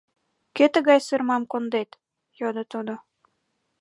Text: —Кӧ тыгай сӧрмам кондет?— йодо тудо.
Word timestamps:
—Кӧ 0.55 0.65
тыгай 0.73 0.99
сӧрмам 1.07 1.43
кондет?— 1.51 1.89
йодо 2.39 2.63
тудо. 2.71 2.93